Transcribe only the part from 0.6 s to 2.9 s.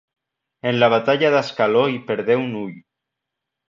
En la batalla d'Ascaló hi perdé un ull.